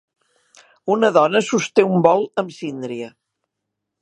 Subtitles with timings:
[0.93, 3.15] Una dona sosté un bol amb síndria.